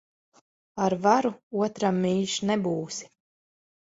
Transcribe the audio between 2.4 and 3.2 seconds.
nebūsi.